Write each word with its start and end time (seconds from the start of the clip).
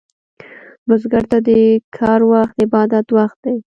بزګر 0.87 1.23
ته 1.31 1.37
د 1.47 1.49
کر 1.97 2.19
وخت 2.31 2.55
عبادت 2.65 3.07
وخت 3.17 3.37
دی 3.43 3.57